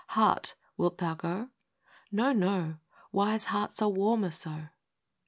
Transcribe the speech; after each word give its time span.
Heart, 0.17 0.55
wilt 0.77 0.97
thou 0.97 1.13
go?—" 1.13 1.49
No, 2.11 2.33
no! 2.33 2.77
Wise 3.11 3.43
hearts 3.45 3.83
are 3.83 3.89
warmer 3.89 4.31
so." 4.31 4.49
v. 4.49 4.67